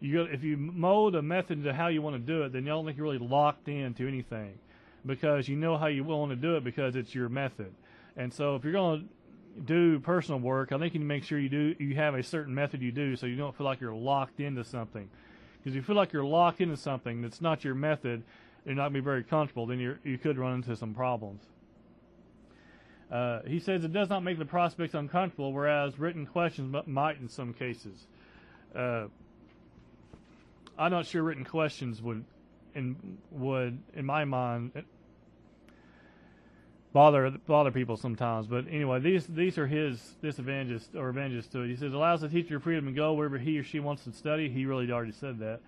[0.00, 2.68] you if you mold a method to how you want to do it, then you
[2.68, 4.58] don't think you're really locked into anything
[5.06, 7.72] because you know how you want to do it because it's your method.
[8.16, 11.24] And so if you're going to do personal work, I think you need to make
[11.24, 13.80] sure you do you have a certain method you do so you don't feel like
[13.80, 15.08] you're locked into something.
[15.58, 18.22] Because if you feel like you're locked into something that's not your method,
[18.64, 19.66] you're not going to be very comfortable.
[19.66, 21.42] Then you you could run into some problems.
[23.10, 27.28] Uh, he says it does not make the prospects uncomfortable, whereas written questions might in
[27.28, 28.06] some cases.
[28.74, 29.06] Uh,
[30.78, 32.24] I'm not sure written questions would,
[32.74, 34.84] in would in my mind,
[36.92, 38.46] bother bother people sometimes.
[38.46, 41.68] But anyway, these these are his disadvantages or advantages to it.
[41.68, 44.48] He says allows the teacher freedom to go wherever he or she wants to study.
[44.48, 45.60] He really already said that.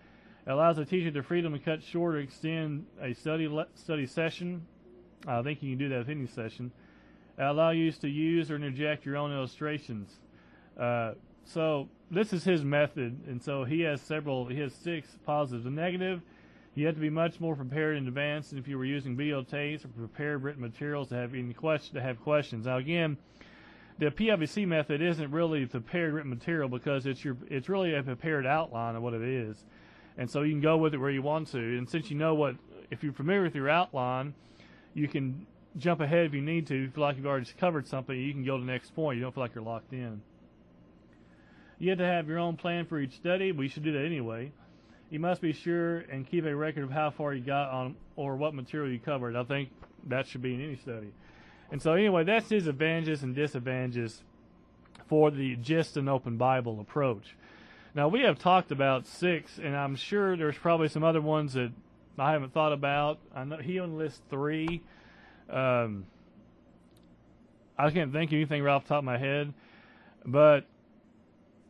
[0.47, 4.67] It allows the teacher the freedom to cut short or extend a study study session.
[5.27, 6.73] I think you can do that with any session
[7.38, 10.11] allow you to use or interject your own illustrations.
[10.79, 11.12] Uh,
[11.45, 14.47] so this is his method, and so he has several.
[14.47, 15.65] He has six positives.
[15.65, 16.23] The negative,
[16.74, 19.85] you have to be much more prepared in advance than if you were using videotapes
[19.85, 22.66] or prepared written materials to have any to have questions.
[22.66, 23.18] Now again,
[23.98, 28.46] the PIBC method isn't really prepared written material because it's your it's really a prepared
[28.46, 29.64] outline of what it is,
[30.16, 31.58] and so you can go with it where you want to.
[31.58, 32.56] And since you know what,
[32.90, 34.35] if you're familiar with your outline,
[34.94, 36.74] you can jump ahead if you need to.
[36.74, 39.18] If you feel like you've already covered something, you can go to the next point.
[39.18, 40.22] You don't feel like you're locked in.
[41.78, 44.52] You have to have your own plan for each study, We should do that anyway.
[45.12, 48.35] You must be sure and keep a record of how far you got on or
[48.35, 49.37] what material you covered.
[49.37, 49.68] I think
[50.07, 51.12] that should be in any study.
[51.70, 54.22] And so, anyway, that's his advantages and disadvantages
[55.09, 57.37] for the just an open Bible approach.
[57.94, 61.72] Now, we have talked about six, and I'm sure there's probably some other ones that
[62.18, 63.18] I haven't thought about.
[63.35, 64.81] I know he only lists three.
[65.51, 66.07] Um,
[67.77, 69.53] I can't think of anything right off the top of my head,
[70.25, 70.64] but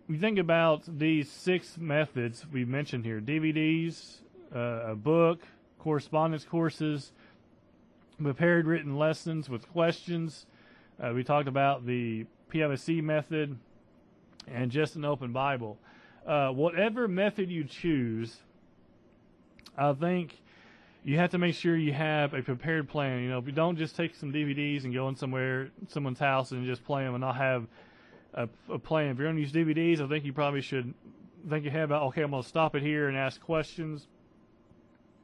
[0.08, 4.16] you think about these six methods we mentioned here DVDs,
[4.54, 5.42] uh, a book,
[5.78, 7.12] correspondence courses,
[8.20, 10.46] prepared written lessons with questions.
[11.02, 13.56] Uh, we talked about the PIBC method
[14.46, 15.78] and just an open Bible.
[16.26, 18.38] Uh, whatever method you choose,
[19.76, 20.40] I think
[21.04, 23.22] you have to make sure you have a prepared plan.
[23.22, 26.52] You know, if you don't just take some DVDs and go in somewhere, someone's house,
[26.52, 27.66] and just play them and not have
[28.34, 29.10] a, a plan.
[29.10, 30.94] If you're going to use DVDs, I think you probably should
[31.48, 34.06] think ahead about, okay, I'm going to stop it here and ask questions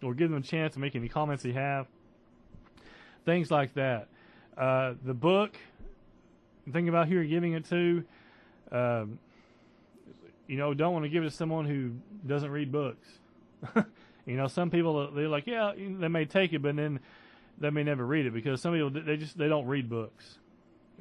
[0.03, 1.87] or give them a chance to make any comments they have.
[3.25, 4.09] Things like that.
[4.57, 5.57] Uh, the book,
[6.73, 8.05] think about who you're giving it to.
[8.73, 9.19] Um,
[10.47, 11.93] you know, don't want to give it to someone who
[12.27, 13.09] doesn't read books.
[14.29, 17.01] You know, some people they're like, yeah, they may take it, but then
[17.57, 20.39] they may never read it because some people they just they don't read books.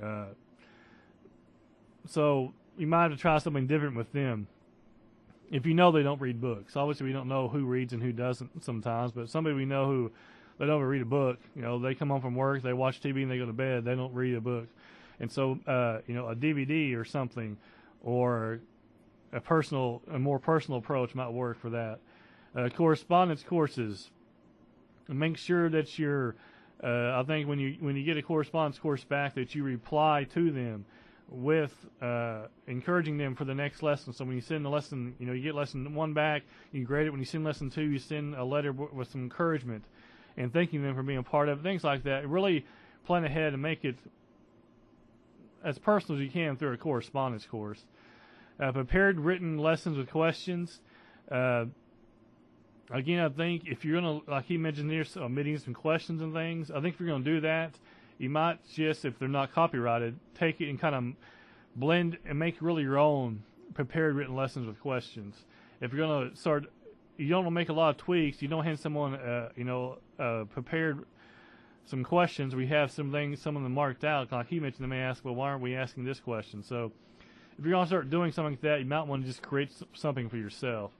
[0.01, 0.27] Uh,
[2.09, 4.47] so you might have to try something different with them.
[5.49, 8.11] If you know they don't read books, obviously we don't know who reads and who
[8.11, 10.11] doesn't sometimes, but somebody we know who
[10.59, 11.39] they don't read a book.
[11.55, 13.85] You know, they come home from work, they watch TV, and they go to bed.
[13.85, 14.67] They don't read a book,
[15.19, 17.57] and so uh, you know, a DVD or something,
[18.03, 18.59] or
[19.31, 21.99] a personal, a more personal approach might work for that
[22.55, 24.11] uh, correspondence courses.
[25.07, 26.35] Make sure that you're.
[26.83, 30.27] Uh, I think when you when you get a correspondence course back, that you reply
[30.33, 30.85] to them
[31.29, 34.13] with uh, encouraging them for the next lesson.
[34.13, 37.07] So when you send the lesson, you know, you get lesson one back, you grade
[37.07, 37.09] it.
[37.09, 39.83] When you send lesson two, you send a letter with some encouragement
[40.37, 41.63] and thanking them for being a part of it.
[41.63, 42.27] Things like that.
[42.27, 42.65] Really
[43.05, 43.95] plan ahead and make it
[45.63, 47.83] as personal as you can through a correspondence course.
[48.59, 50.79] Uh, prepared written lessons with questions.
[51.29, 51.65] Uh,
[52.89, 56.71] again, I think if you're gonna, like he mentioned here, omitting some questions and things,
[56.71, 57.77] I think if you're gonna do that,
[58.17, 61.03] you might just, if they're not copyrighted, take it and kind of
[61.75, 63.43] blend and make really your own
[63.73, 65.45] prepared written lessons with questions.
[65.81, 66.65] If you're gonna start,
[67.17, 68.41] you don't want to make a lot of tweaks.
[68.41, 71.05] You don't hand someone, uh, you know, uh, prepared
[71.85, 72.55] some questions.
[72.55, 74.31] We have some things, some of them marked out.
[74.31, 76.63] Like he mentioned, they may ask, well, why aren't we asking this question?
[76.63, 76.91] So
[77.57, 80.29] if you're gonna start doing something like that, you might want to just create something
[80.29, 80.91] for yourself.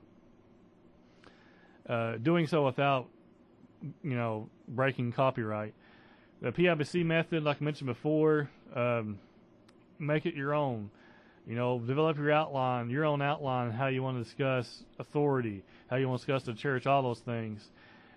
[1.90, 3.08] Uh, doing so without,
[4.04, 5.74] you know, breaking copyright.
[6.42, 9.20] The PIBC method, like I mentioned before, um,
[9.98, 10.92] make it your own.
[11.48, 15.96] You know, develop your outline, your own outline, how you want to discuss authority, how
[15.96, 17.72] you want to discuss the church, all those things.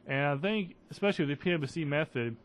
[0.07, 2.37] And I think, especially with the PIBC method,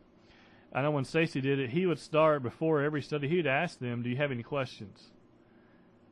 [0.72, 3.28] I know when Stacy did it, he would start before every study.
[3.28, 5.10] He'd ask them, "Do you have any questions?"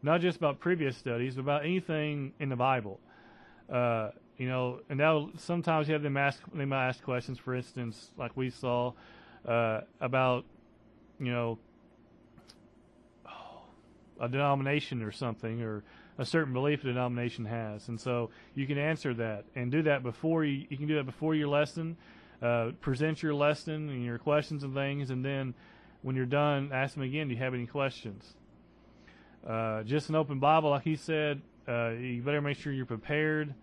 [0.03, 3.01] Not just about previous studies, but about anything in the Bible.
[3.71, 6.43] Uh, you know, and now sometimes you have them ask.
[6.53, 7.39] They might ask questions.
[7.39, 8.93] For instance, like we saw
[9.47, 10.45] uh, about,
[11.19, 11.59] you know,
[14.21, 15.83] a denomination or something, or
[16.19, 20.03] a certain belief a denomination has, and so you can answer that and do that
[20.03, 20.67] before you.
[20.71, 21.97] You can do that before your lesson.
[22.41, 25.55] Uh, present your lesson and your questions and things, and then
[26.03, 27.29] when you're done, ask them again.
[27.29, 28.35] Do you have any questions?
[29.47, 31.43] Uh, just an open Bible, like he said.
[31.67, 33.55] Uh, you better make sure you're prepared.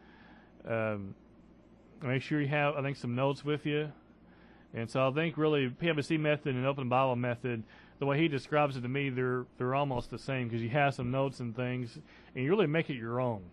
[0.67, 1.15] Um,
[2.01, 3.91] make sure you have, I think, some notes with you.
[4.74, 7.63] And so I think really PIBC method and open Bible method,
[7.99, 10.95] the way he describes it to me, they're they're almost the same because you have
[10.95, 11.99] some notes and things,
[12.36, 13.43] and you really make it your own.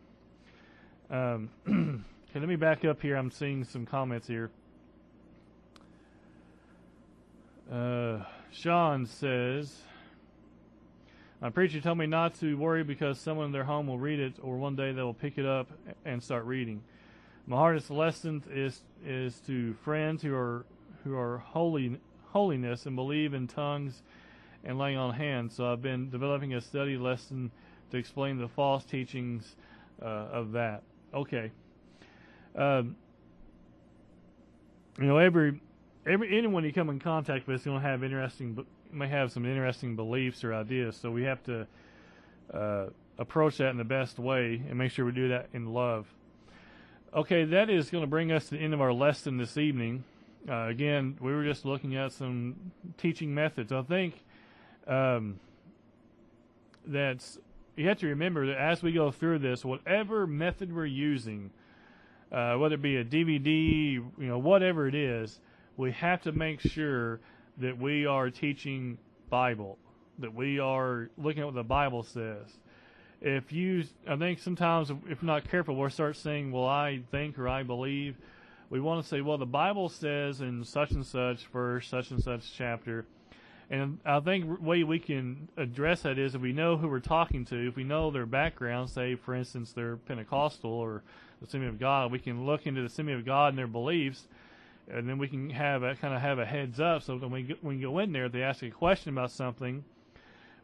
[1.11, 3.16] Um, okay, let me back up here.
[3.16, 4.51] I'm seeing some comments here.
[7.71, 8.21] Uh,
[8.53, 9.83] Sean says,
[11.41, 14.35] "My preacher told me not to worry because someone in their home will read it,
[14.41, 15.69] or one day they will pick it up
[16.05, 16.83] and start reading.
[17.47, 20.64] My hardest lesson is is to friends who are
[21.05, 21.99] who are holy,
[22.32, 24.03] holiness and believe in tongues
[24.64, 25.55] and laying on hands.
[25.55, 27.51] So I've been developing a study lesson
[27.90, 29.57] to explain the false teachings
[30.03, 30.82] uh, of that.
[31.14, 31.51] Okay.
[32.55, 32.96] Um,
[34.99, 35.61] you know, every
[36.07, 39.46] every anyone you come in contact with is going to have interesting, may have some
[39.46, 40.96] interesting beliefs or ideas.
[40.96, 41.66] So we have to
[42.53, 42.86] uh,
[43.18, 46.07] approach that in the best way and make sure we do that in love.
[47.14, 50.05] Okay, that is going to bring us to the end of our lesson this evening
[50.49, 53.72] uh, again, we were just looking at some teaching methods.
[53.72, 54.14] I think
[54.86, 55.38] um,
[56.86, 57.38] that's
[57.76, 61.51] you have to remember that as we go through this, whatever method we're using,
[62.32, 65.38] uh, whether it be a DVD, you know, whatever it is,
[65.76, 67.20] we have to make sure
[67.59, 68.99] that we are teaching
[69.30, 69.78] Bible,
[70.18, 72.59] that we are looking at what the Bible says.
[73.20, 77.38] If you, I think sometimes if we're not careful, we'll start saying, "Well, I think"
[77.38, 78.16] or "I believe."
[78.71, 82.23] We want to say, well, the Bible says in such and such verse, such and
[82.23, 83.07] such chapter.
[83.71, 87.45] And I think way we can address that is if we know who we're talking
[87.47, 91.03] to, if we know their background, say, for instance, they're Pentecostal or
[91.41, 94.27] the Assembly of God, we can look into the Assembly of God and their beliefs,
[94.91, 97.57] and then we can have a kind of have a heads up so when we,
[97.61, 99.85] when we go in there, if they ask a question about something,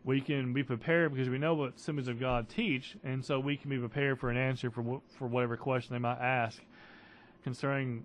[0.02, 3.56] we can be prepared because we know what Assemblies of God teach, and so we
[3.56, 6.60] can be prepared for an answer for for whatever question they might ask
[7.44, 8.04] concerning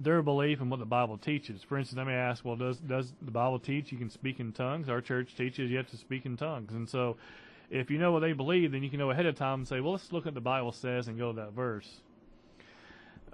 [0.00, 1.62] their belief and what the Bible teaches.
[1.62, 4.52] For instance, I may ask, well, does does the Bible teach you can speak in
[4.52, 4.88] tongues?
[4.88, 7.16] Our church teaches you have to speak in tongues, and so
[7.70, 9.80] if you know what they believe, then you can know ahead of time and say,
[9.80, 11.88] well, let's look at the Bible says and go to that verse.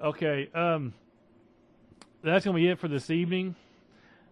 [0.02, 0.94] Okay, um,
[2.22, 3.54] that's going to be it for this evening.